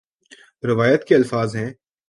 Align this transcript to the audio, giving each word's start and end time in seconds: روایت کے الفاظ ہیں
روایت 0.63 1.07
کے 1.07 1.15
الفاظ 1.15 1.55
ہیں 1.55 1.71